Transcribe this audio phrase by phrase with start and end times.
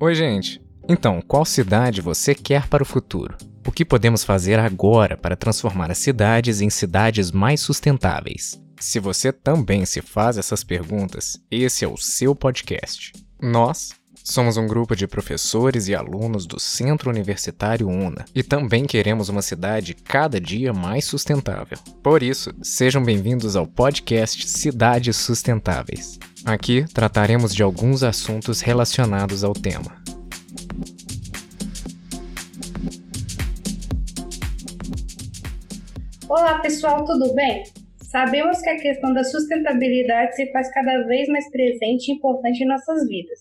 [0.00, 0.62] Oi, gente.
[0.88, 3.36] Então, qual cidade você quer para o futuro?
[3.66, 8.62] O que podemos fazer agora para transformar as cidades em cidades mais sustentáveis?
[8.78, 13.12] Se você também se faz essas perguntas, esse é o seu podcast.
[13.42, 13.90] Nós
[14.22, 19.42] somos um grupo de professores e alunos do Centro Universitário UNA e também queremos uma
[19.42, 21.76] cidade cada dia mais sustentável.
[22.04, 26.20] Por isso, sejam bem-vindos ao podcast Cidades Sustentáveis.
[26.44, 30.02] Aqui trataremos de alguns assuntos relacionados ao tema.
[36.28, 37.64] Olá pessoal, tudo bem?
[38.02, 42.66] Sabemos que a questão da sustentabilidade se faz cada vez mais presente e importante em
[42.66, 43.40] nossas vidas,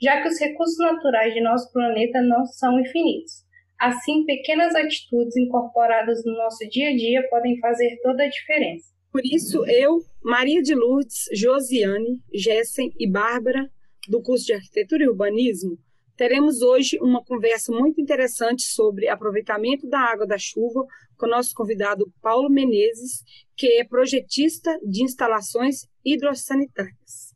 [0.00, 3.44] já que os recursos naturais de nosso planeta não são infinitos.
[3.80, 8.95] Assim, pequenas atitudes incorporadas no nosso dia a dia podem fazer toda a diferença.
[9.16, 13.66] Por isso, eu, Maria de Lourdes, Josiane, Gessen e Bárbara,
[14.10, 15.78] do curso de Arquitetura e Urbanismo,
[16.14, 20.84] teremos hoje uma conversa muito interessante sobre aproveitamento da água da chuva
[21.16, 23.24] com nosso convidado Paulo Menezes,
[23.56, 27.34] que é projetista de instalações hidrossanitárias.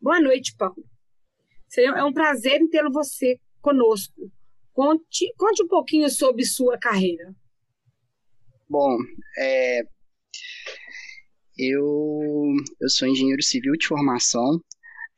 [0.00, 0.84] Boa noite, Paulo.
[1.76, 4.30] É um prazer tê-lo você conosco.
[4.72, 7.34] Conte, conte um pouquinho sobre sua carreira.
[8.68, 8.96] Bom,
[9.36, 9.82] é,
[11.58, 14.60] eu, eu sou engenheiro civil de formação,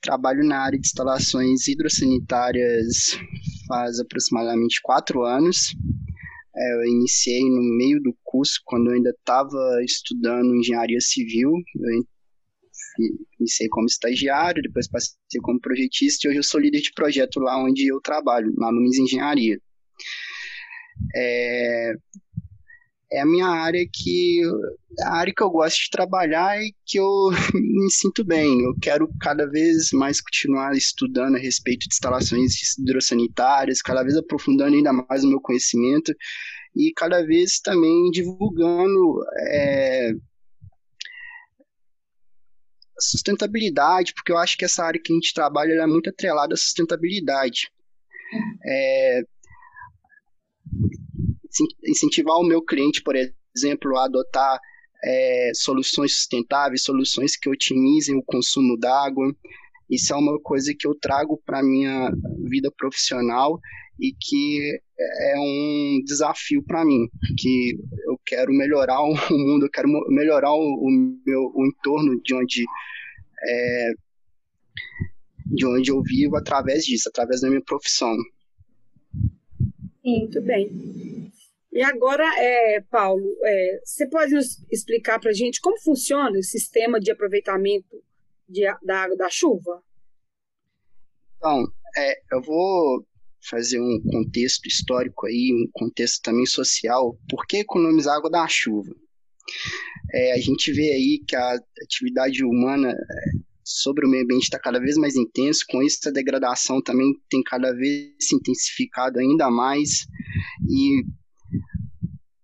[0.00, 3.18] trabalho na área de instalações hidrossanitárias
[3.66, 5.74] faz aproximadamente quatro anos.
[6.56, 11.52] É, eu iniciei no meio do curso, quando eu ainda estava estudando engenharia civil.
[11.76, 12.04] Eu
[13.38, 17.62] iniciei como estagiário, depois passei como projetista e hoje eu sou líder de projeto lá
[17.62, 19.60] onde eu trabalho, na Lumes Engenharia.
[21.14, 21.92] É,
[23.10, 24.42] é a minha área que
[25.00, 28.64] a área que eu gosto de trabalhar e que eu me sinto bem.
[28.64, 34.76] Eu quero cada vez mais continuar estudando a respeito de instalações hidrossanitárias, cada vez aprofundando
[34.76, 36.14] ainda mais o meu conhecimento
[36.76, 40.12] e cada vez também divulgando é,
[43.00, 46.56] sustentabilidade, porque eu acho que essa área que a gente trabalha é muito atrelada à
[46.56, 47.70] sustentabilidade.
[48.64, 49.22] É,
[51.84, 54.58] incentivar o meu cliente, por exemplo, a adotar
[55.04, 59.34] é, soluções sustentáveis, soluções que otimizem o consumo d'água.
[59.90, 62.10] Isso é uma coisa que eu trago para a minha
[62.48, 63.58] vida profissional
[63.98, 69.88] e que é um desafio para mim, que eu quero melhorar o mundo, eu quero
[70.08, 72.64] melhorar o, meu o entorno de onde
[73.44, 73.92] é,
[75.46, 78.14] de onde eu vivo através disso, através da minha profissão.
[80.04, 81.32] Muito bem.
[81.72, 86.42] E agora, é, Paulo, é, você pode nos explicar para a gente como funciona o
[86.42, 88.02] sistema de aproveitamento
[88.48, 89.82] de, da água da chuva?
[91.36, 93.06] Então, é, eu vou
[93.40, 97.18] fazer um contexto histórico aí, um contexto também social.
[97.28, 98.94] Por que economizar água da chuva?
[100.12, 104.58] É, a gente vê aí que a atividade humana é, sobre o meio ambiente está
[104.58, 109.50] cada vez mais intenso, com isso a degradação também tem cada vez se intensificado ainda
[109.50, 110.06] mais,
[110.68, 111.04] e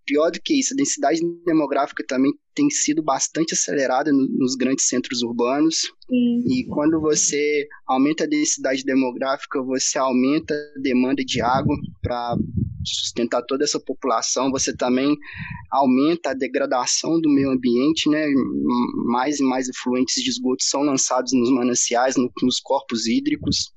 [0.04, 4.86] pior do que isso, a densidade demográfica também tem sido bastante acelerada no, nos grandes
[4.86, 5.92] centros urbanos.
[6.08, 6.44] Sim.
[6.46, 12.36] E quando você aumenta a densidade demográfica, você aumenta a demanda de água para
[12.84, 14.50] sustentar toda essa população.
[14.50, 15.16] Você também
[15.70, 18.26] aumenta a degradação do meio ambiente, né?
[19.06, 23.72] Mais e mais efluentes de esgoto são lançados nos mananciais, no, nos corpos hídricos.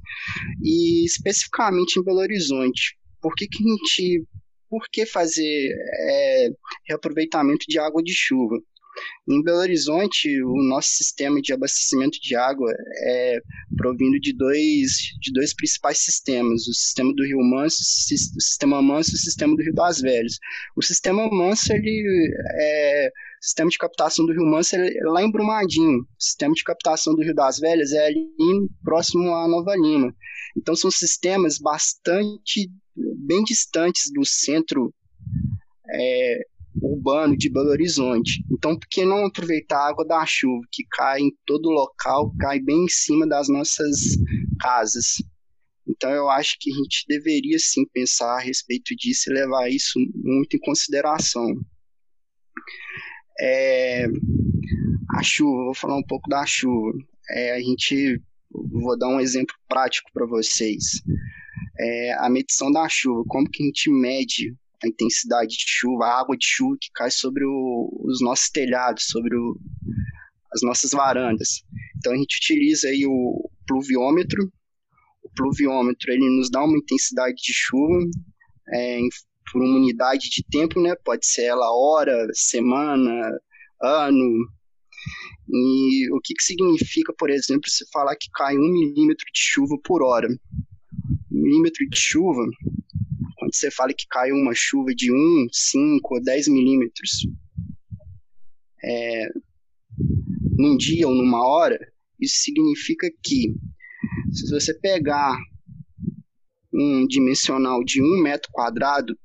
[0.62, 4.28] E especificamente em Belo Horizonte, por que, que a gente
[4.70, 6.50] por que fazer é,
[6.88, 8.58] reaproveitamento de água de chuva?
[9.28, 12.72] Em Belo Horizonte, o nosso sistema de abastecimento de água
[13.06, 13.40] é
[13.76, 14.92] provindo de dois,
[15.22, 19.56] de dois principais sistemas, o sistema do Rio Manso, o sistema Manso e o sistema
[19.56, 20.40] do Rio das Velhas.
[20.76, 26.02] O sistema Manso, ele é, sistema de captação do Rio Manso é lá em Brumadinho,
[26.02, 28.28] o sistema de captação do Rio das Velhas é ali
[28.84, 30.14] próximo a Nova Lima.
[30.56, 34.94] Então são sistemas bastante bem distantes do centro
[35.90, 36.46] é,
[36.82, 38.44] urbano de Belo Horizonte.
[38.52, 42.60] Então, por que não aproveitar a água da chuva que cai em todo local, cai
[42.60, 44.18] bem em cima das nossas
[44.60, 45.22] casas?
[45.88, 50.00] Então, eu acho que a gente deveria sim pensar a respeito disso e levar isso
[50.14, 51.48] muito em consideração.
[53.40, 54.08] É,
[55.16, 56.92] a chuva, vou falar um pouco da chuva.
[57.30, 58.22] É, a gente,
[58.52, 61.02] vou dar um exemplo prático para vocês
[61.80, 66.20] é, a medição da chuva, como que a gente mede a intensidade de chuva, a
[66.20, 69.58] água de chuva que cai sobre o, os nossos telhados, sobre o,
[70.54, 71.64] as nossas varandas.
[71.98, 74.52] Então a gente utiliza aí o pluviômetro.
[75.24, 78.00] O pluviômetro ele nos dá uma intensidade de chuva
[78.74, 79.00] é,
[79.52, 80.96] por uma unidade de tempo, né?
[81.04, 83.12] Pode ser ela hora, semana,
[83.82, 84.48] ano.
[85.50, 89.76] E o que, que significa, por exemplo, se falar que cai um milímetro de chuva
[89.84, 90.28] por hora?
[91.38, 92.46] Milímetro de chuva,
[93.38, 97.28] quando você fala que cai uma chuva de 1, 5 ou 10 milímetros
[98.84, 99.28] é,
[100.58, 101.78] num dia ou numa hora,
[102.20, 103.54] isso significa que
[104.32, 105.38] se você pegar
[106.74, 109.18] um dimensional de um metro quadrado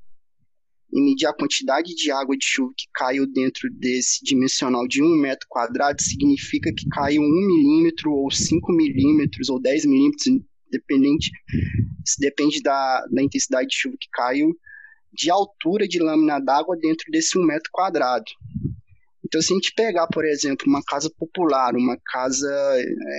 [0.92, 5.16] e medir a quantidade de água de chuva que caiu dentro desse dimensional de um
[5.16, 10.26] metro quadrado, significa que caiu um milímetro, ou cinco milímetros, ou dez milímetros,
[10.72, 11.30] dependente,
[12.18, 14.56] depende da, da intensidade de chuva que caiu,
[15.12, 18.24] de altura de lâmina d'água dentro desse um metro quadrado.
[19.24, 22.50] Então, se a gente pegar, por exemplo, uma casa popular, uma casa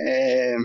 [0.06, 0.56] é,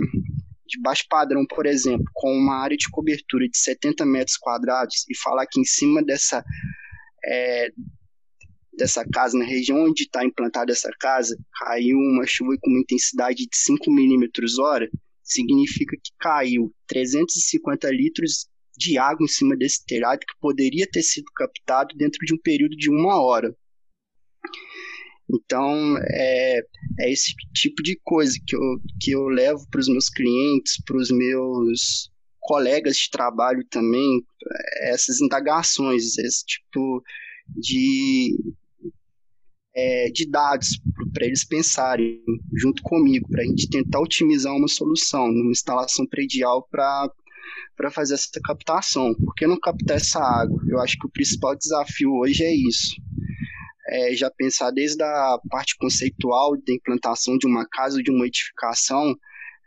[0.68, 5.18] de baixo padrão, por exemplo, com uma área de cobertura de 70 metros quadrados e
[5.18, 6.44] falar que em cima dessa
[7.26, 7.70] é,
[8.80, 13.46] dessa casa, na região onde está implantada essa casa, caiu uma chuva com uma intensidade
[13.46, 14.90] de 5 milímetros hora,
[15.32, 18.48] significa que caiu 350 litros
[18.78, 22.76] de água em cima desse telhado que poderia ter sido captado dentro de um período
[22.76, 23.54] de uma hora.
[25.32, 26.60] Então, é,
[27.00, 28.62] é esse tipo de coisa que eu,
[29.00, 32.10] que eu levo para os meus clientes, para os meus
[32.40, 34.24] colegas de trabalho também,
[34.82, 37.04] essas indagações, esse tipo
[37.48, 38.36] de,
[39.76, 40.80] é, de dados
[41.14, 42.22] para eles pensarem
[42.56, 47.10] junto comigo, para a gente tentar otimizar uma solução, uma instalação predial para
[47.76, 49.16] para fazer essa captação.
[49.16, 50.62] Por que não captar essa água?
[50.68, 52.96] Eu acho que o principal desafio hoje é isso
[53.90, 59.16] é, já pensar desde a parte conceitual da implantação de uma casa, de uma edificação,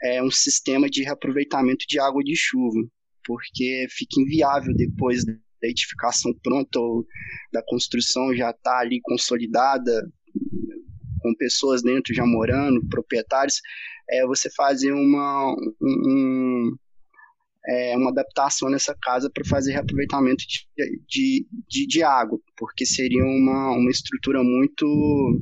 [0.03, 2.81] é, um sistema de reaproveitamento de água de chuva,
[3.25, 5.25] porque fica inviável depois
[5.63, 7.07] da edificação pronta ou
[7.53, 10.11] da construção já estar tá ali consolidada,
[11.23, 13.61] com pessoas dentro já morando, proprietários,
[14.11, 16.77] é você fazer uma, um,
[17.67, 20.67] é, uma adaptação nessa casa para fazer reaproveitamento de,
[21.09, 25.41] de, de, de, água, porque seria uma, uma estrutura muito.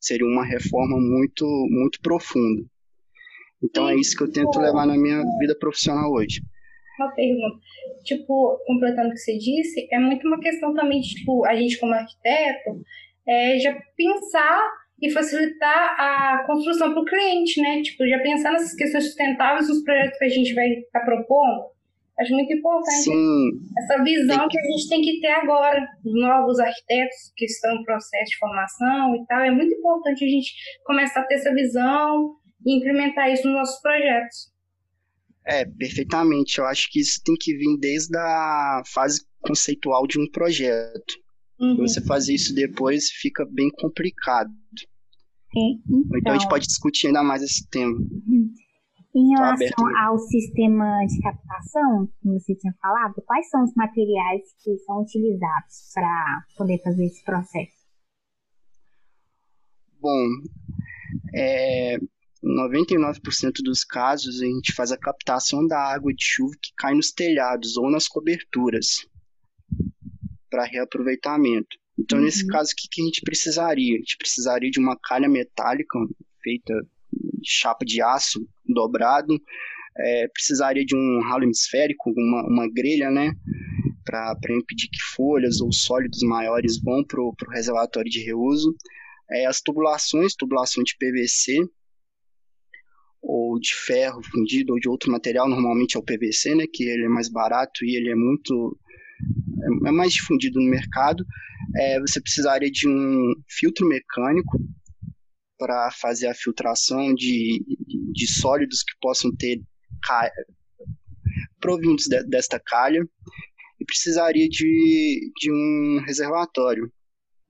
[0.00, 2.64] seria uma reforma muito, muito profunda.
[3.62, 6.40] Então é isso que eu tento levar na minha vida profissional hoje.
[6.98, 7.58] Uma pergunta.
[8.04, 11.78] Tipo, completando o que você disse, é muito uma questão também de, tipo, a gente
[11.78, 12.82] como arquiteto,
[13.26, 17.82] é, já pensar e facilitar a construção para o cliente, né?
[17.82, 21.78] Tipo, já pensar nessas questões sustentáveis nos projetos que a gente vai estar tá propondo.
[22.18, 23.50] Acho muito importante Sim.
[23.78, 27.84] essa visão que a gente tem que ter agora, os novos arquitetos que estão em
[27.84, 29.40] processo de formação e tal.
[29.40, 30.52] É muito importante a gente
[30.84, 32.34] começar a ter essa visão
[32.66, 34.52] e implementar isso nos nossos projetos.
[35.48, 36.58] É, perfeitamente.
[36.58, 41.14] Eu acho que isso tem que vir desde a fase conceitual de um projeto.
[41.58, 41.76] Uhum.
[41.78, 44.50] Você fazer isso depois fica bem complicado.
[45.56, 47.96] Então, então, a gente então pode discutir ainda mais esse tema.
[47.96, 48.52] Uhum.
[49.16, 54.76] Em relação ao sistema de captação, que você tinha falado, quais são os materiais que
[54.80, 57.78] são utilizados para poder fazer esse processo?
[59.98, 60.26] Bom,
[61.34, 61.96] é,
[62.44, 67.10] 99% dos casos a gente faz a captação da água de chuva que cai nos
[67.10, 69.06] telhados ou nas coberturas
[70.50, 71.76] para reaproveitamento.
[71.98, 72.24] Então, uhum.
[72.24, 73.96] nesse caso, o que, que a gente precisaria?
[73.96, 75.98] A gente precisaria de uma calha metálica
[76.42, 76.72] feita
[77.12, 79.40] de chapa de aço dobrado,
[79.96, 83.32] é, precisaria de um ralo hemisférico, uma, uma grelha, né?
[84.04, 88.74] Para impedir que folhas ou sólidos maiores vão para o reservatório de reuso.
[89.30, 91.58] É, as tubulações, tubulação de PVC,
[93.28, 97.04] ou de ferro fundido ou de outro material, normalmente é o PVC, né, que ele
[97.04, 98.78] é mais barato e ele é muito
[99.84, 101.26] é, é mais difundido no mercado.
[101.76, 104.58] É, você precisaria de um filtro mecânico
[105.58, 107.62] para fazer a filtração de,
[108.14, 109.60] de sólidos que possam ter
[111.60, 113.06] provindos de, desta calha
[113.78, 116.90] e precisaria de, de um reservatório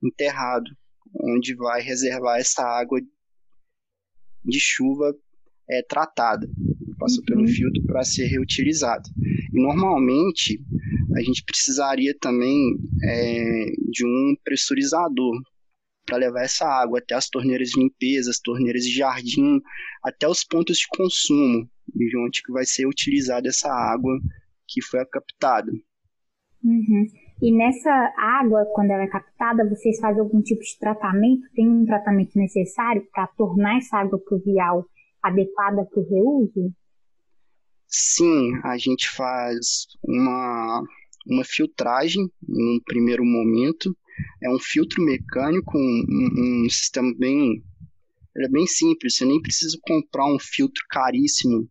[0.03, 0.69] enterrado,
[1.15, 2.99] onde vai reservar essa água
[4.43, 5.15] de chuva
[5.69, 6.49] é, tratada,
[6.97, 7.25] passou uhum.
[7.25, 9.03] pelo filtro para ser reutilizada.
[9.53, 10.61] E normalmente
[11.15, 15.41] a gente precisaria também é, de um pressurizador
[16.05, 19.61] para levar essa água até as torneiras de limpeza, as torneiras de jardim,
[20.03, 24.19] até os pontos de consumo, de onde que vai ser utilizada essa água
[24.67, 25.71] que foi captada.
[26.63, 27.07] Uhum.
[27.41, 31.47] E nessa água, quando ela é captada, vocês fazem algum tipo de tratamento?
[31.55, 34.85] Tem um tratamento necessário para tornar essa água pluvial
[35.21, 36.73] adequada para o reuso?
[37.87, 40.83] Sim, a gente faz uma,
[41.27, 43.95] uma filtragem no primeiro momento.
[44.43, 47.63] É um filtro mecânico, um, um sistema bem,
[48.37, 49.15] é bem simples.
[49.15, 51.67] Você nem precisa comprar um filtro caríssimo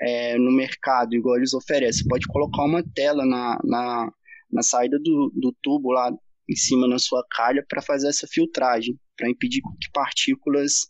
[0.00, 2.02] é, no mercado, igual eles oferecem.
[2.02, 4.12] Você pode colocar uma tela na, na,
[4.50, 6.10] na saída do, do tubo lá
[6.48, 10.86] em cima na sua calha para fazer essa filtragem, para impedir que partículas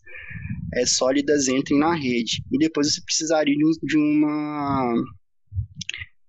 [0.73, 2.43] é, sólidas entrem na rede.
[2.51, 4.93] E depois você precisaria de, um, de uma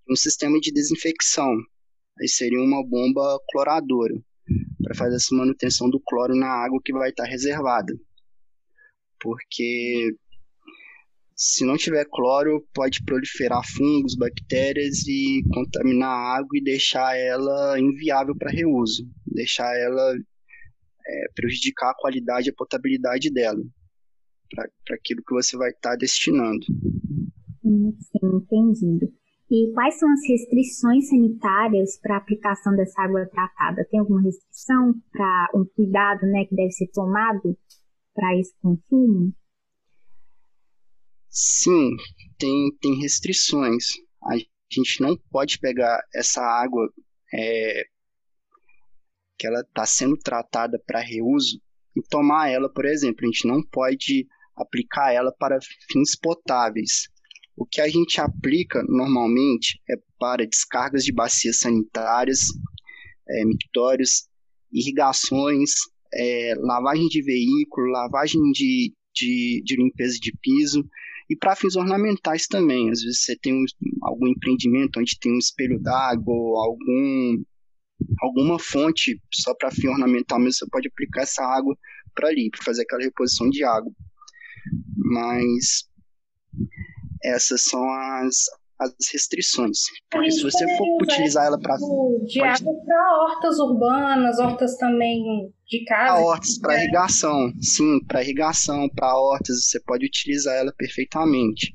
[0.08, 1.50] um sistema de desinfecção.
[2.20, 4.14] Aí seria uma bomba cloradora
[4.82, 7.92] para fazer essa manutenção do cloro na água que vai estar reservada.
[9.18, 10.14] Porque
[11.34, 17.78] se não tiver cloro, pode proliferar fungos, bactérias e contaminar a água e deixar ela
[17.80, 20.14] inviável para reuso, deixar ela
[21.06, 23.62] é, prejudicar a qualidade e a potabilidade dela
[24.54, 26.64] para aquilo que você vai estar tá destinando.
[27.64, 29.12] Hum, sim, entendido.
[29.50, 33.86] E quais são as restrições sanitárias para a aplicação dessa água tratada?
[33.90, 37.56] Tem alguma restrição para um cuidado né, que deve ser tomado
[38.14, 39.32] para esse consumo?
[41.28, 41.90] Sim,
[42.38, 43.84] tem, tem restrições.
[44.22, 44.36] A
[44.70, 46.88] gente não pode pegar essa água
[47.34, 47.84] é,
[49.38, 51.60] que ela está sendo tratada para reuso
[51.96, 53.24] e tomar ela, por exemplo.
[53.24, 54.26] A gente não pode
[54.56, 55.58] aplicar ela para
[55.90, 57.08] fins potáveis.
[57.56, 62.48] O que a gente aplica normalmente é para descargas de bacias sanitárias,
[63.28, 64.28] é, mictórios,
[64.72, 65.70] irrigações,
[66.12, 70.84] é, lavagem de veículo, lavagem de, de, de limpeza de piso
[71.30, 72.90] e para fins ornamentais também.
[72.90, 73.64] Às vezes você tem um,
[74.02, 77.42] algum empreendimento onde tem um espelho d'água algum,
[78.20, 81.76] alguma fonte só para fim ornamental mesmo, você pode aplicar essa água
[82.14, 83.92] para ali, para fazer aquela reposição de água.
[84.96, 85.88] Mas
[87.22, 88.46] essas são as,
[88.78, 89.78] as restrições.
[90.10, 91.76] Porque se você for utilizar ela para.
[91.76, 92.62] De pode...
[92.62, 96.14] água para hortas urbanas, hortas também de casa.
[96.14, 97.52] Para hortas, para irrigação.
[97.60, 101.74] Sim, para irrigação, para hortas, você pode utilizar ela perfeitamente.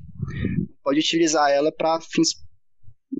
[0.82, 2.34] Pode utilizar ela para fins,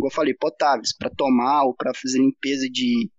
[0.01, 3.11] como eu falei, potáveis, para tomar ou para fazer limpeza de,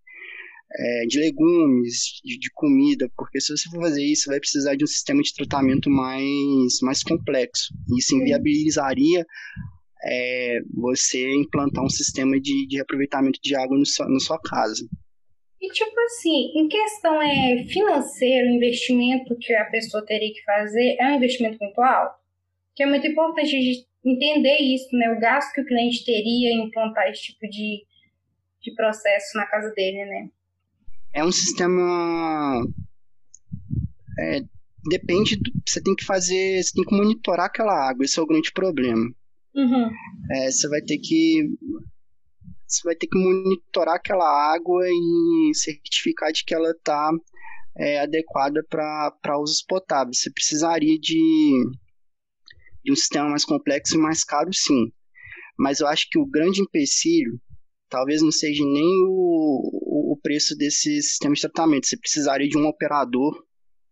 [0.73, 4.83] é, de legumes, de, de, comida, porque se você for fazer isso, vai precisar de
[4.83, 7.73] um sistema de tratamento mais, mais complexo.
[7.97, 9.25] Isso inviabilizaria
[10.03, 14.85] é, você implantar um sistema de, de reaproveitamento de água no seu, na sua casa.
[15.61, 20.95] E tipo assim, em questão é financeiro, o investimento que a pessoa teria que fazer
[21.00, 22.15] é um investimento muito alto,
[22.75, 25.12] que é muito importante a gente entender isso, né?
[25.12, 27.86] O gasto que o cliente teria em implantar esse tipo de,
[28.62, 30.29] de processo na casa dele, né?
[31.13, 32.63] É um sistema
[34.20, 34.41] é,
[34.89, 38.27] depende do, você tem que fazer, você tem que monitorar aquela água, esse é o
[38.27, 39.12] grande problema.
[39.53, 39.89] Uhum.
[40.31, 41.50] É, você vai ter que
[42.67, 47.12] você vai ter que monitorar aquela água e certificar de que ela está
[47.75, 50.22] é, adequada para usos potáveis.
[50.22, 51.65] Você precisaria de,
[52.83, 54.91] de um sistema mais complexo e mais caro, sim.
[55.57, 57.39] Mas eu acho que o grande empecilho
[57.89, 61.88] talvez não seja nem o, o preço desse sistema de tratamento.
[61.88, 63.43] Você precisaria de um operador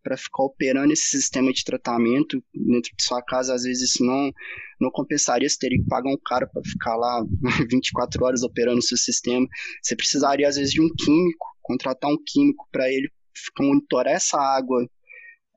[0.01, 4.31] para ficar operando esse sistema de tratamento dentro de sua casa, às vezes isso não,
[4.79, 7.21] não compensaria, você teria que pagar um cara para ficar lá
[7.69, 9.45] 24 horas operando o seu sistema.
[9.83, 13.11] Você precisaria, às vezes, de um químico, contratar um químico para ele
[13.59, 14.89] monitorar essa água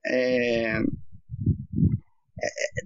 [0.06, 0.80] é,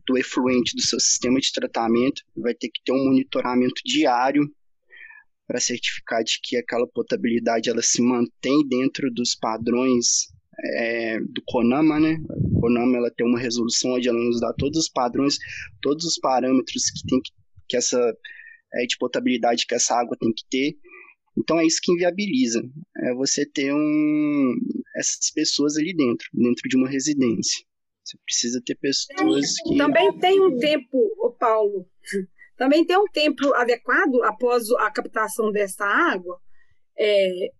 [0.07, 4.51] do efluente do seu sistema de tratamento, vai ter que ter um monitoramento diário
[5.47, 10.27] para certificar de que aquela potabilidade ela se mantém dentro dos padrões
[10.59, 12.19] é, do CONAMA, né?
[12.29, 15.39] O CONAMA ela tem uma resolução onde ela nos dá todos os padrões,
[15.81, 17.31] todos os parâmetros que tem que,
[17.69, 18.17] que essa
[18.75, 20.77] é, de potabilidade que essa água tem que ter.
[21.39, 22.63] Então é isso que inviabiliza,
[23.05, 24.55] é você ter um,
[24.97, 27.65] essas pessoas ali dentro, dentro de uma residência.
[28.07, 29.77] Você precisa ter pessoas que.
[29.77, 31.89] Também tem um tempo, o Paulo,
[32.57, 36.41] também tem um tempo adequado após a captação dessa água.
[36.97, 37.51] É,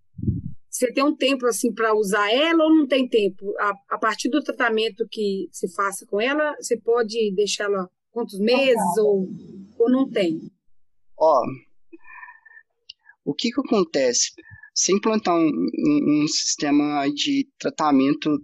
[0.71, 3.53] você tem um tempo assim para usar ela ou não tem tempo?
[3.59, 8.99] A, a, partir do tratamento que se faça com ela, você pode deixá-la quantos meses
[8.99, 9.27] ou,
[9.79, 10.39] ou não tem?
[11.19, 11.41] Ó,
[13.25, 14.31] o que que acontece?
[14.73, 18.39] Se implantar um, um, um sistema de tratamento,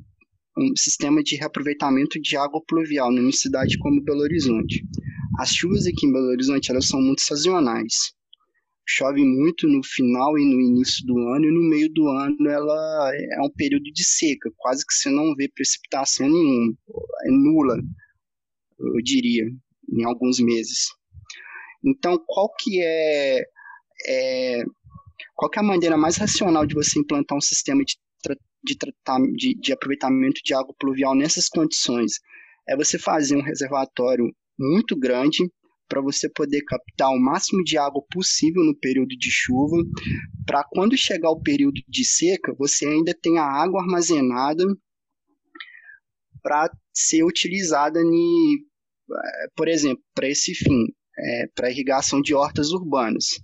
[0.56, 4.84] um sistema de reaproveitamento de água pluvial numa cidade como Belo Horizonte,
[5.38, 8.12] as chuvas aqui em Belo Horizonte elas são muito sazonais.
[8.86, 13.12] Chove muito no final e no início do ano, e no meio do ano ela
[13.14, 16.74] é um período de seca, quase que você não vê precipitação nenhuma,
[17.24, 17.78] é nula,
[18.80, 19.44] eu diria,
[19.90, 20.88] em alguns meses.
[21.84, 23.44] Então, qual que é,
[24.06, 24.64] é
[25.34, 27.96] qual que é a maneira mais racional de você implantar um sistema de,
[28.62, 28.76] de,
[29.36, 32.12] de, de aproveitamento de água pluvial nessas condições?
[32.68, 34.24] É você fazer um reservatório
[34.58, 35.50] muito grande
[35.88, 39.76] para você poder captar o máximo de água possível no período de chuva,
[40.46, 44.64] para quando chegar o período de seca, você ainda tenha água armazenada
[46.42, 48.56] para ser utilizada, ni,
[49.10, 50.86] eh, por exemplo, para esse fim,
[51.18, 53.40] é, para irrigação de hortas urbanas.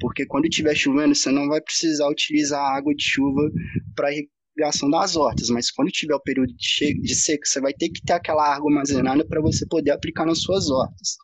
[0.00, 3.50] Porque quando estiver chovendo, você não vai precisar utilizar a água de chuva
[3.94, 8.02] para irrigação das hortas, mas quando tiver o período de, seca, você vai ter que
[8.02, 11.16] ter aquela água armazenada para você poder aplicar nas suas hortas.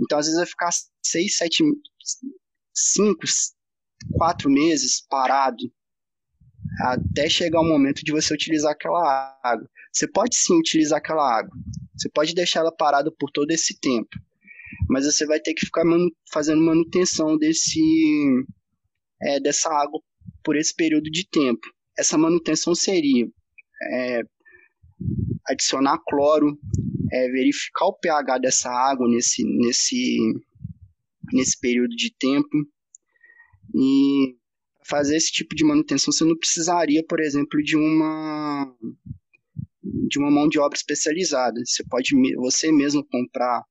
[0.00, 0.70] Então, às vezes, vai ficar
[1.02, 1.64] seis, sete,
[2.72, 3.24] cinco,
[4.12, 5.64] quatro meses parado
[6.80, 9.68] até chegar o momento de você utilizar aquela água.
[9.92, 11.50] Você pode sim utilizar aquela água.
[11.96, 14.16] Você pode deixar ela parada por todo esse tempo.
[14.88, 17.80] Mas você vai ter que ficar manu fazendo manutenção desse,
[19.22, 20.00] é, dessa água
[20.42, 21.66] por esse período de tempo.
[21.96, 23.28] Essa manutenção seria
[23.92, 24.22] é,
[25.46, 26.58] adicionar cloro,
[27.12, 30.18] é, verificar o pH dessa água nesse, nesse,
[31.32, 32.66] nesse período de tempo.
[33.74, 34.36] E
[34.84, 38.74] fazer esse tipo de manutenção você não precisaria, por exemplo, de uma
[39.82, 41.60] de uma mão de obra especializada.
[41.64, 43.62] Você pode você mesmo comprar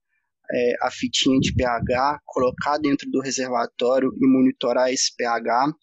[0.52, 5.74] é, a fitinha de pH, colocar dentro do reservatório e monitorar esse pH.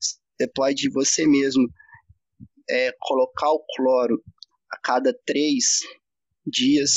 [0.00, 1.68] Você pode você mesmo
[2.68, 4.22] é, colocar o cloro
[4.70, 5.80] a cada três
[6.46, 6.96] dias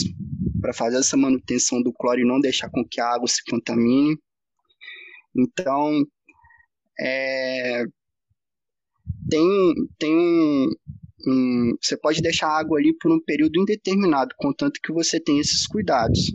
[0.62, 4.18] para fazer essa manutenção do cloro e não deixar com que a água se contamine.
[5.36, 6.06] Então,
[7.00, 7.84] é,
[9.30, 10.70] tem, tem um,
[11.28, 15.42] um, você pode deixar a água ali por um período indeterminado, contanto que você tenha
[15.42, 16.32] esses cuidados,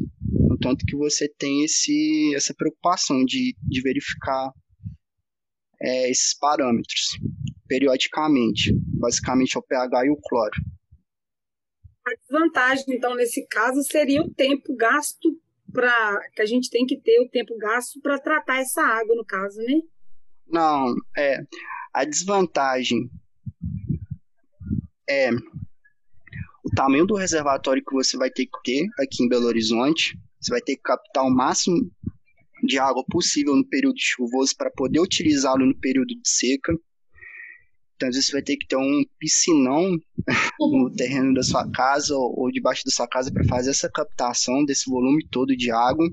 [0.48, 4.52] contanto que você tenha esse, essa preocupação de, de verificar
[5.80, 7.18] é, esses parâmetros
[7.66, 10.54] periodicamente, basicamente é o pH e o cloro.
[12.06, 15.38] A desvantagem, então, nesse caso, seria o tempo gasto
[15.70, 19.24] para que a gente tem que ter o tempo gasto para tratar essa água, no
[19.24, 19.82] caso, né?
[20.46, 21.42] Não, é
[21.92, 23.10] a desvantagem
[25.08, 25.30] é
[26.68, 30.18] o tamanho do reservatório que você vai ter que ter aqui em Belo Horizonte.
[30.40, 31.90] Você vai ter que captar o máximo
[32.62, 36.72] de água possível no período chuvoso para poder utilizá-lo no período de seca.
[37.96, 39.98] Então, às vezes, você vai ter que ter um piscinão
[40.60, 44.88] no terreno da sua casa ou, debaixo da sua casa para fazer essa captação desse
[44.88, 46.08] volume todo de água.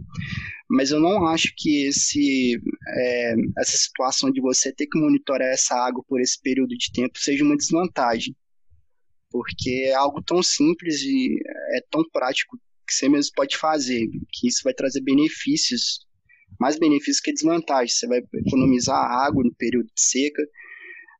[0.67, 5.75] Mas eu não acho que esse, é, essa situação de você ter que monitorar essa
[5.75, 8.35] água por esse período de tempo seja uma desvantagem.
[9.35, 11.37] Porque é algo tão simples e
[11.75, 16.07] é tão prático que você mesmo pode fazer, que isso vai trazer benefícios,
[16.57, 17.99] mais benefícios que desvantagens.
[17.99, 20.41] Você vai economizar água no período de seca,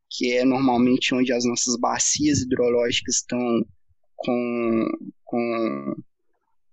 [0.09, 3.65] que é normalmente onde as nossas bacias hidrológicas estão
[4.15, 4.87] com,
[5.25, 5.95] com,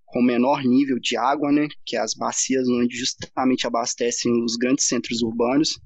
[0.07, 1.67] com menor nível de água, né?
[1.85, 5.81] Que é as bacias onde justamente abastecem os grandes centros urbanos.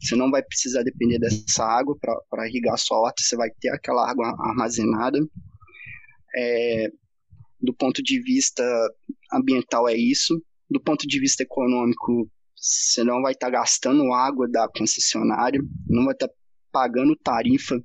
[0.00, 1.96] Você não vai precisar depender dessa água
[2.30, 5.18] para irrigar a sua horta, você vai ter aquela água armazenada.
[6.34, 6.90] É,
[7.60, 8.62] do ponto de vista
[9.32, 10.42] ambiental é isso.
[10.70, 16.04] Do ponto de vista econômico, você não vai estar tá gastando água da concessionária, não
[16.04, 16.34] vai estar tá
[16.72, 17.82] pagando tarifa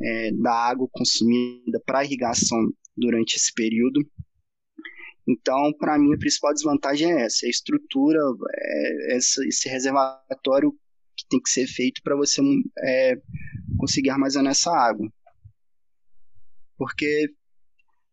[0.00, 2.58] é, da água consumida para irrigação
[2.96, 4.00] durante esse período.
[5.28, 8.18] Então, para mim, a principal desvantagem é essa: é a estrutura,
[8.54, 10.74] é esse reservatório
[11.28, 12.40] tem que ser feito para você
[12.78, 13.16] é,
[13.78, 15.10] conseguir armazenar essa água.
[16.76, 17.30] Porque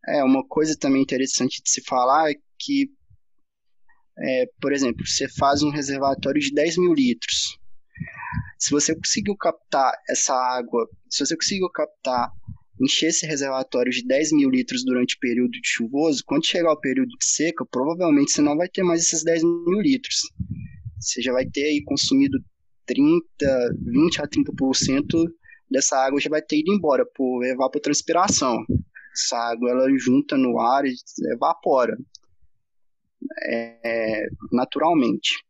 [0.07, 2.89] é uma coisa também interessante de se falar é que,
[4.17, 7.57] é, por exemplo, você faz um reservatório de 10 mil litros.
[8.57, 12.31] Se você conseguiu captar essa água, se você conseguiu captar,
[12.81, 16.79] encher esse reservatório de 10 mil litros durante o período de chuvoso, quando chegar o
[16.79, 20.21] período de seca, provavelmente você não vai ter mais esses 10 mil litros.
[20.99, 22.39] Você já vai ter aí consumido
[22.85, 23.25] 30,
[23.81, 25.31] 20 a 30%
[25.69, 28.65] dessa água já vai ter ido embora por evapotranspiração.
[29.13, 30.93] Essa água ela junta no ar e
[31.33, 31.97] evapora
[33.41, 35.43] é, naturalmente.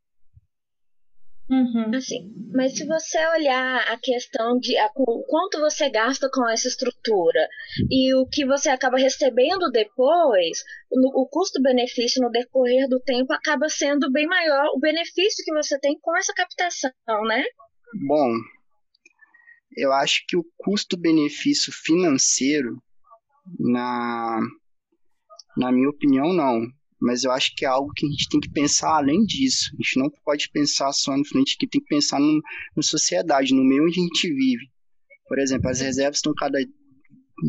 [1.50, 1.92] Uhum.
[1.94, 6.68] Assim, mas se você olhar a questão de a, o quanto você gasta com essa
[6.68, 7.48] estrutura
[7.92, 13.68] e o que você acaba recebendo depois, no, o custo-benefício no decorrer do tempo acaba
[13.68, 16.92] sendo bem maior o benefício que você tem com essa captação,
[17.28, 17.44] né?
[18.08, 18.32] Bom,
[19.76, 22.82] eu acho que o custo-benefício financeiro,
[23.60, 24.40] na,
[25.58, 26.62] na minha opinião, não.
[27.04, 29.72] Mas eu acho que é algo que a gente tem que pensar além disso.
[29.74, 32.42] A gente não pode pensar só no frente, que tem que pensar no,
[32.76, 34.72] na sociedade, no meio onde a gente vive.
[35.28, 36.60] Por exemplo, as reservas estão cada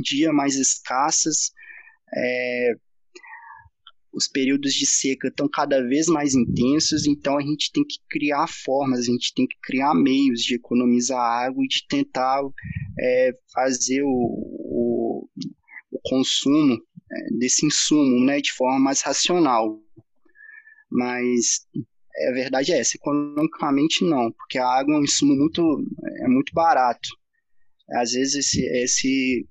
[0.03, 1.53] dia mais escassas,
[2.17, 2.75] é,
[4.12, 8.47] os períodos de seca estão cada vez mais intensos, então a gente tem que criar
[8.49, 12.40] formas, a gente tem que criar meios de economizar água e de tentar
[12.99, 15.29] é, fazer o, o,
[15.93, 16.81] o consumo
[17.38, 19.81] desse insumo né, de forma mais racional.
[20.90, 21.66] Mas
[22.29, 25.85] a verdade é essa, economicamente não, porque a água é um insumo muito,
[26.20, 27.09] é muito barato.
[27.90, 29.48] Às vezes esse, esse,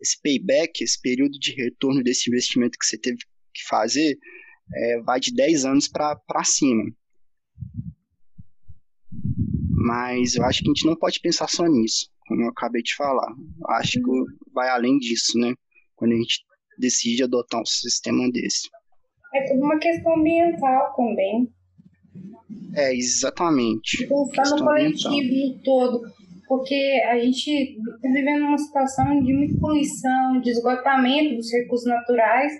[0.00, 3.18] esse payback, esse período de retorno desse investimento que você teve
[3.52, 4.18] que fazer
[4.72, 6.84] é, vai de 10 anos para cima.
[9.70, 12.94] Mas eu acho que a gente não pode pensar só nisso, como eu acabei de
[12.94, 13.30] falar.
[13.30, 15.54] Eu acho que vai além disso, né?
[15.96, 16.44] Quando a gente
[16.80, 18.68] decide adotar um sistema desse.
[19.34, 21.48] É tudo uma questão ambiental também.
[22.74, 24.08] É, exatamente.
[24.34, 26.00] Pensar no coletivo no todo.
[26.48, 32.52] Porque a gente está vivendo uma situação de muita poluição, de esgotamento dos recursos naturais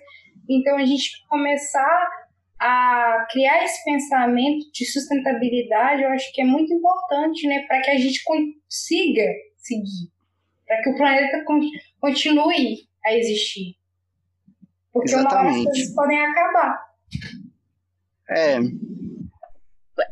[0.51, 2.11] então, a gente começar
[2.59, 7.91] a criar esse pensamento de sustentabilidade, eu acho que é muito importante, né, para que
[7.91, 9.25] a gente consiga
[9.57, 10.11] seguir,
[10.67, 11.45] para que o planeta
[12.01, 13.77] continue a existir.
[14.93, 15.35] Porque Exatamente.
[15.35, 16.91] uma hora as coisas podem acabar.
[18.29, 18.59] É,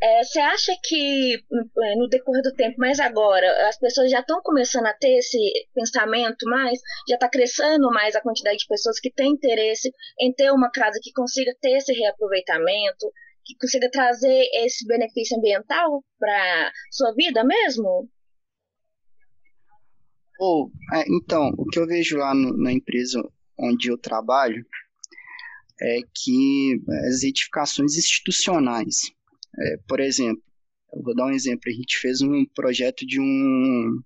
[0.03, 4.41] é, você acha que é, no decorrer do tempo, mas agora, as pessoas já estão
[4.43, 5.39] começando a ter esse
[5.75, 10.51] pensamento mais, já está crescendo mais a quantidade de pessoas que têm interesse em ter
[10.53, 13.11] uma casa que consiga ter esse reaproveitamento,
[13.45, 18.09] que consiga trazer esse benefício ambiental para sua vida mesmo?
[20.41, 23.21] Oh, é, então, o que eu vejo lá no, na empresa
[23.59, 24.65] onde eu trabalho
[25.81, 29.13] é que as edificações institucionais
[29.61, 30.43] é, por exemplo,
[30.95, 31.63] eu vou dar um exemplo.
[31.67, 34.01] A gente fez um projeto de um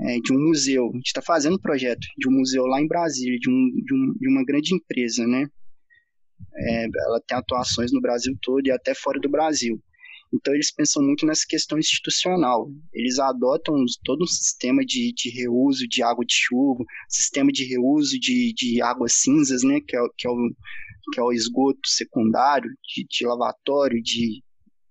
[0.00, 0.90] é, de um museu.
[0.90, 3.94] A gente está fazendo um projeto de um museu lá em Brasília, de, um, de,
[3.94, 5.48] um, de uma grande empresa, né?
[6.54, 9.82] É, ela tem atuações no Brasil todo e até fora do Brasil.
[10.32, 12.70] Então, eles pensam muito nessa questão institucional.
[12.92, 18.18] Eles adotam todo um sistema de, de reuso de água de chuva, sistema de reuso
[18.18, 20.50] de, de águas cinzas, né, que é, que é o,
[21.12, 24.42] que é o esgoto secundário, de, de lavatório, de,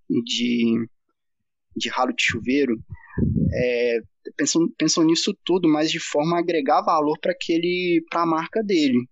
[0.10, 0.88] de,
[1.76, 2.76] de ralo de chuveiro,
[3.54, 4.00] é,
[4.36, 7.34] pensam, pensam nisso tudo, mas de forma a agregar valor para
[8.22, 9.08] a marca dele.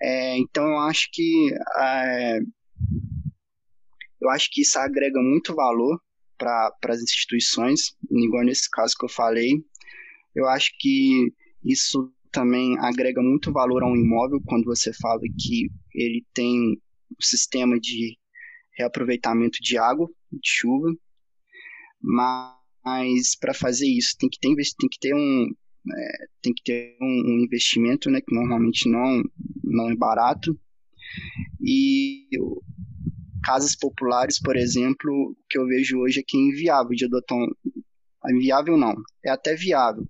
[0.00, 2.38] É, então eu acho que é,
[4.20, 6.00] eu acho que isso agrega muito valor
[6.38, 9.64] para as instituições, igual nesse caso que eu falei.
[10.34, 11.32] Eu acho que
[11.64, 17.22] isso também agrega muito valor a um imóvel quando você fala que ele tem um
[17.22, 18.18] sistema de
[18.76, 20.94] reaproveitamento de água, de chuva,
[22.02, 25.50] mas para fazer isso tem que ter, tem que ter um
[25.88, 29.22] é, tem que ter um, um, investimento, né, que normalmente não
[29.64, 30.58] não é barato
[31.60, 32.28] e
[33.46, 37.38] casas populares, por exemplo, o que eu vejo hoje é que é inviável de adotar
[37.38, 37.48] um,
[38.28, 38.92] inviável não,
[39.24, 40.04] é até viável,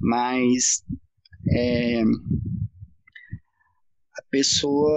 [0.00, 0.82] mas
[1.52, 2.00] é,
[4.16, 4.90] a pessoa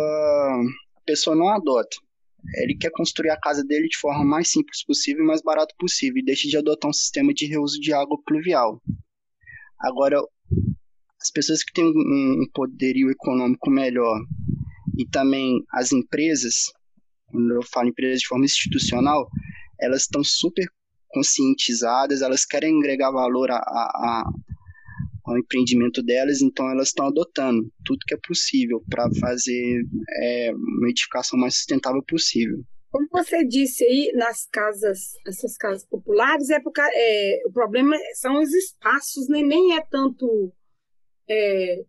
[0.95, 1.97] a pessoa não adota.
[2.55, 6.17] Ele quer construir a casa dele de forma mais simples possível e mais barato possível
[6.17, 8.81] e deixa de adotar um sistema de reuso de água pluvial.
[9.79, 10.17] Agora,
[11.21, 14.21] as pessoas que têm um poderio econômico melhor
[14.97, 16.71] e também as empresas,
[17.31, 19.27] quando eu falo empresas de forma institucional,
[19.79, 20.67] elas estão super
[21.09, 24.23] conscientizadas, elas querem agregar valor a, a,
[25.25, 29.83] ao empreendimento delas, então elas estão adotando tudo que é possível para fazer
[30.21, 32.63] é, uma edificação mais sustentável possível.
[32.91, 38.53] Como você disse aí, nas casas, essas casas populares, é é, o problema são os
[38.53, 39.41] espaços, né?
[39.41, 40.53] nem é tanto
[41.29, 41.85] é,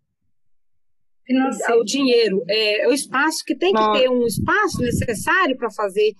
[1.78, 6.14] o dinheiro, é, é, o espaço que tem que ter um espaço necessário para fazer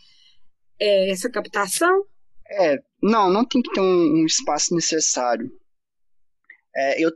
[0.81, 2.05] é, essa captação?
[2.49, 5.51] É, não, não tem que ter um, um espaço necessário.
[6.75, 7.11] É, eu,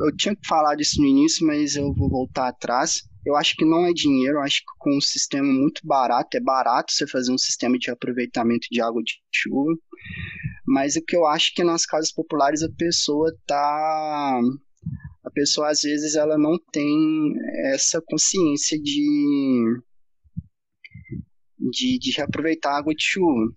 [0.00, 3.02] eu tinha que falar disso no início, mas eu vou voltar atrás.
[3.24, 6.40] Eu acho que não é dinheiro, eu acho que com um sistema muito barato, é
[6.40, 9.72] barato você fazer um sistema de aproveitamento de água de chuva.
[10.66, 14.40] Mas o que eu acho que nas casas populares a pessoa tá.
[15.24, 17.34] A pessoa às vezes ela não tem
[17.72, 19.80] essa consciência de,
[21.58, 23.52] de, de reaproveitar a água de chuva.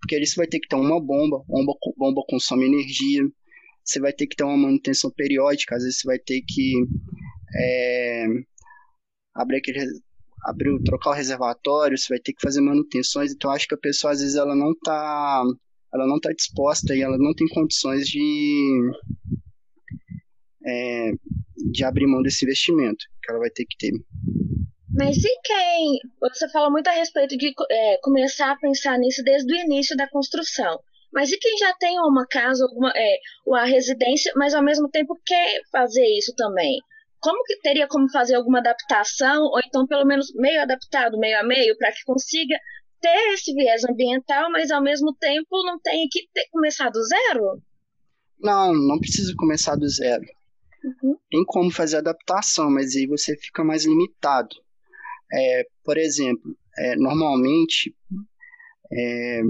[0.00, 3.22] Porque ali você vai ter que ter uma bomba, bomba, bomba consome energia,
[3.84, 6.74] você vai ter que ter uma manutenção periódica, às vezes você vai ter que
[7.56, 8.26] é,
[9.34, 9.84] abrir aquele
[10.42, 14.12] abrir, trocar o reservatório, você vai ter que fazer manutenções, então acho que a pessoa
[14.12, 15.44] às vezes ela não está
[15.92, 18.90] ela não está disposta e ela não tem condições de
[20.66, 21.12] é,
[21.70, 23.92] de abrir mão desse investimento que ela vai ter que ter.
[24.92, 25.98] Mas e quem?
[26.20, 30.08] Você fala muito a respeito de é, começar a pensar nisso desde o início da
[30.08, 30.78] construção.
[31.12, 35.18] Mas e quem já tem uma casa, alguma, é, uma residência, mas ao mesmo tempo
[35.24, 36.78] quer fazer isso também?
[37.20, 41.42] Como que teria como fazer alguma adaptação, ou então pelo menos meio adaptado, meio a
[41.42, 42.56] meio, para que consiga
[43.00, 47.62] ter esse viés ambiental, mas ao mesmo tempo não tenha que ter, começar do zero?
[48.38, 50.24] Não, não precisa começar do zero.
[50.84, 51.16] Uhum.
[51.30, 54.54] Tem como fazer adaptação, mas aí você fica mais limitado.
[55.32, 57.94] É, por exemplo, é, normalmente,
[58.92, 59.42] é,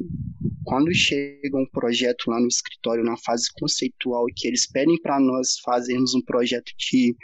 [0.65, 5.59] quando chega um projeto lá no escritório, na fase conceitual, que eles pedem para nós
[5.65, 7.17] fazermos um projeto de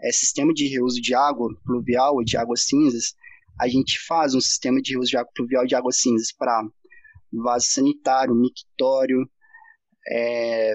[0.00, 3.14] é, sistema de reuso de água pluvial ou de águas cinzas,
[3.60, 6.66] a gente faz um sistema de reuso de água pluvial de águas cinzas para
[7.32, 9.28] vaso sanitário, mictório,
[10.08, 10.74] é,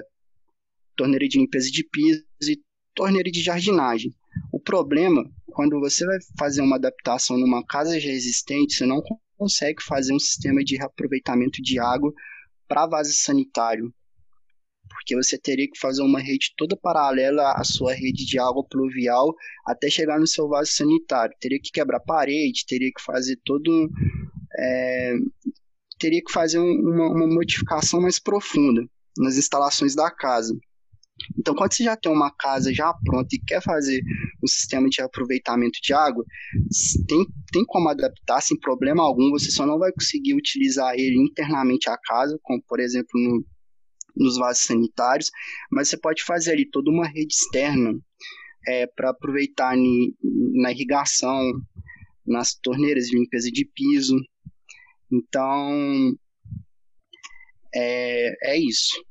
[0.96, 2.62] torneira de limpeza de piso e
[2.96, 4.12] torneira de jardinagem.
[4.50, 9.00] O problema, quando você vai fazer uma adaptação numa casa já existente, você não
[9.38, 12.12] consegue fazer um sistema de reaproveitamento de água
[12.66, 13.94] para vaso sanitário,
[14.88, 19.34] porque você teria que fazer uma rede toda paralela à sua rede de água pluvial
[19.64, 21.36] até chegar no seu vaso sanitário.
[21.38, 23.90] Teria que quebrar parede, teria que fazer todo.
[24.58, 25.14] É,
[25.98, 28.82] teria que fazer uma, uma modificação mais profunda
[29.18, 30.56] nas instalações da casa.
[31.38, 34.02] Então, quando você já tem uma casa já pronta e quer fazer
[34.42, 36.24] um sistema de aproveitamento de água,
[37.08, 41.88] tem, tem como adaptar sem problema algum, você só não vai conseguir utilizar ele internamente
[41.88, 43.44] à casa, como por exemplo no,
[44.16, 45.30] nos vasos sanitários,
[45.70, 47.98] mas você pode fazer ali toda uma rede externa
[48.66, 50.14] é, para aproveitar ni,
[50.54, 51.40] na irrigação,
[52.26, 54.16] nas torneiras de limpeza de piso.
[55.10, 56.16] Então,
[57.74, 59.04] é, é isso.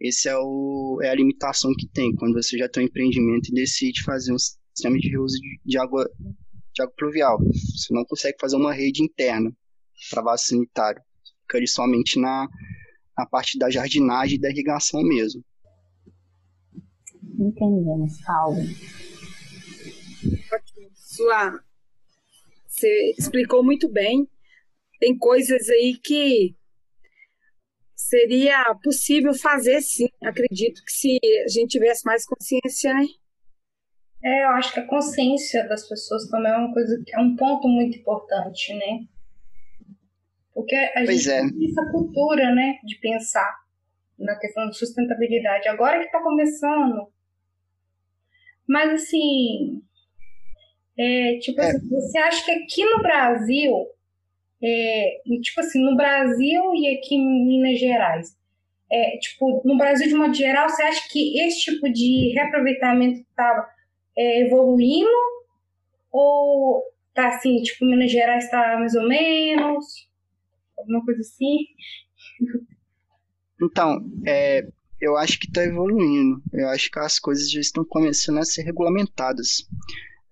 [0.00, 3.54] Esse é, o, é a limitação que tem quando você já tem um empreendimento e
[3.54, 6.08] decide fazer um sistema de reuso de água,
[6.74, 7.38] de água pluvial.
[7.42, 9.50] Você não consegue fazer uma rede interna
[10.10, 11.02] para vaso sanitário.
[11.42, 12.46] Fica ali somente na,
[13.16, 15.42] na parte da jardinagem e da irrigação mesmo.
[17.38, 18.62] Entendemos, Paulo.
[20.94, 21.60] Sua,
[22.66, 24.28] você explicou muito bem.
[25.00, 26.54] Tem coisas aí que
[27.96, 30.08] seria possível fazer sim.
[30.22, 33.06] Acredito que se a gente tivesse mais consciência, né?
[34.22, 37.34] É, eu acho que a consciência das pessoas também é uma coisa que é um
[37.34, 39.06] ponto muito importante, né?
[40.52, 41.40] Porque a pois gente é.
[41.40, 43.54] tem essa cultura, né, de pensar
[44.18, 45.68] na questão de sustentabilidade.
[45.68, 47.12] Agora que está começando.
[48.66, 49.82] Mas assim,
[50.98, 51.70] é, tipo é.
[51.70, 53.86] Assim, você acha que aqui no Brasil
[54.62, 58.36] é, tipo assim, no Brasil e aqui em Minas Gerais.
[58.90, 63.68] É, tipo, no Brasil, de modo geral, você acha que esse tipo de reaproveitamento está
[64.16, 65.10] é, evoluindo?
[66.12, 70.08] Ou tá assim, tipo, Minas Gerais está mais ou menos?
[70.78, 71.56] Alguma coisa assim?
[73.58, 74.66] Então, é,
[75.00, 76.42] eu acho que está evoluindo.
[76.52, 79.66] Eu acho que as coisas já estão começando a ser regulamentadas.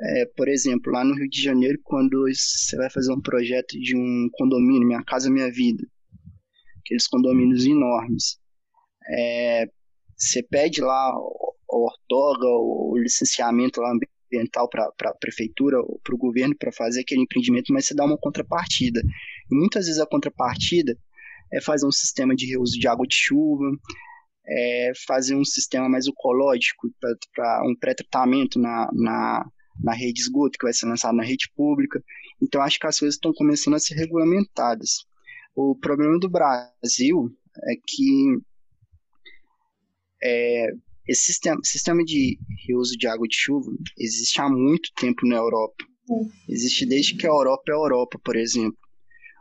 [0.01, 3.97] É, por exemplo, lá no Rio de Janeiro, quando você vai fazer um projeto de
[3.97, 5.87] um condomínio, Minha Casa Minha Vida,
[6.81, 8.39] aqueles condomínios enormes,
[9.09, 9.69] é,
[10.17, 16.19] você pede lá o, ortoga, o licenciamento lá ambiental para a prefeitura ou para o
[16.19, 19.01] governo para fazer aquele empreendimento, mas você dá uma contrapartida.
[19.51, 20.97] E muitas vezes a contrapartida
[21.53, 23.71] é fazer um sistema de reuso de água de chuva,
[24.47, 26.89] é fazer um sistema mais ecológico
[27.35, 29.47] para um pré-tratamento na, na
[29.83, 32.03] na rede esgoto, que vai ser lançado na rede pública.
[32.43, 35.05] Então, acho que as coisas estão começando a ser regulamentadas.
[35.55, 37.31] O problema do Brasil
[37.69, 38.39] é que
[40.23, 40.67] é,
[41.07, 45.85] esse sistema, sistema de reuso de água de chuva existe há muito tempo na Europa.
[46.49, 48.79] Existe desde que a Europa é a Europa, por exemplo.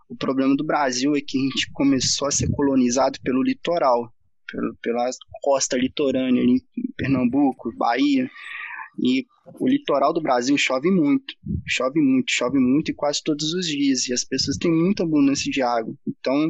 [0.09, 4.13] O problema do Brasil é que a gente começou a ser colonizado pelo litoral,
[4.51, 5.09] pelo, pela
[5.41, 6.61] costa litorânea em
[6.95, 8.29] Pernambuco, Bahia.
[9.03, 9.25] E
[9.59, 11.35] o litoral do Brasil chove muito,
[11.67, 14.07] chove muito, chove muito e quase todos os dias.
[14.07, 15.93] E as pessoas têm muita abundância de água.
[16.07, 16.49] Então,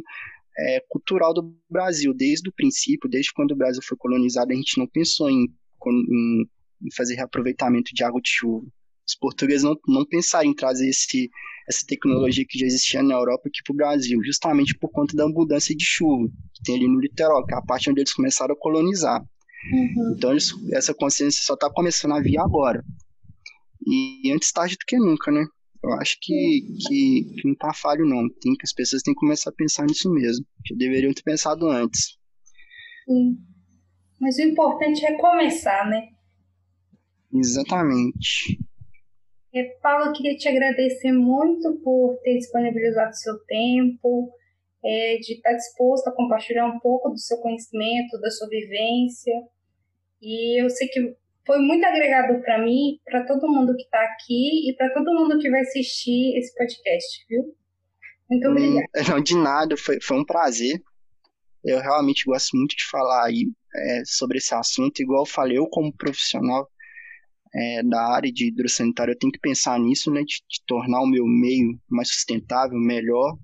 [0.58, 2.14] é cultural do Brasil.
[2.14, 5.48] Desde o princípio, desde quando o Brasil foi colonizado, a gente não pensou em,
[5.88, 6.48] em,
[6.96, 8.68] fazer reaproveitamento de água de chuva.
[9.08, 11.30] Os portugueses não, não pensaram em trazer esse,
[11.68, 15.26] essa tecnologia que já existia na Europa aqui para o Brasil, justamente por conta da
[15.26, 18.54] abundância de chuva que tem ali no litoral, que é a parte onde eles começaram
[18.54, 19.22] a colonizar.
[19.72, 20.14] Uhum.
[20.16, 22.84] Então eles, essa consciência só está começando a vir agora.
[23.86, 25.46] E antes tarde do que nunca, né?
[25.84, 28.30] Eu acho que, que, que não tá falho, não.
[28.42, 30.46] Tem que as pessoas têm que começar a pensar nisso mesmo.
[30.64, 32.18] Que deveriam ter pensado antes.
[33.06, 33.38] Sim.
[34.20, 36.08] Mas o importante é começar, né?
[37.34, 38.58] Exatamente.
[39.54, 44.32] É, Paulo, eu queria te agradecer muito por ter disponibilizado seu tempo,
[44.84, 49.34] é, de estar disposto a compartilhar um pouco do seu conhecimento, da sua vivência.
[50.22, 51.16] E eu sei que
[51.46, 55.40] foi muito agregado para mim, para todo mundo que está aqui e para todo mundo
[55.40, 57.56] que vai assistir esse podcast, viu?
[58.30, 58.88] Muito hum, obrigada.
[58.96, 60.82] Hum, não, de nada, foi, foi um prazer.
[61.64, 65.02] Eu realmente gosto muito de falar aí é, sobre esse assunto.
[65.02, 66.70] Igual eu falei, eu como profissional
[67.56, 71.08] é, da área de hidrossanitário, eu tenho que pensar nisso, né, de, de tornar o
[71.08, 73.38] meu meio mais sustentável, melhor.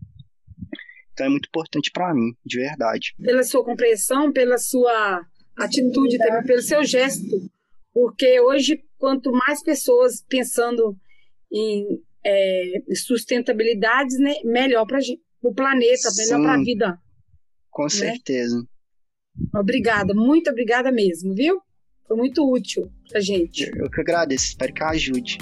[1.20, 3.14] Então é muito importante para mim, de verdade.
[3.22, 5.22] Pela sua compreensão, pela sua
[5.58, 7.52] atitude também, pelo seu gesto,
[7.94, 10.96] porque hoje quanto mais pessoas pensando
[11.52, 15.00] em é, sustentabilidades, né, melhor para
[15.44, 16.98] o planeta, Sim, melhor para a vida.
[17.70, 17.90] Com né?
[17.90, 18.66] certeza.
[19.54, 21.62] Obrigada, muito obrigada mesmo, viu?
[22.08, 23.70] Foi muito útil pra gente.
[23.76, 25.38] Eu que agradeço, espero que ajude.